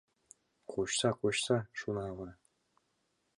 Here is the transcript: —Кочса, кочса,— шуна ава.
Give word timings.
—Кочса, 0.71 1.09
кочса,— 1.19 1.57
шуна 1.79 2.03
ава. 2.11 2.29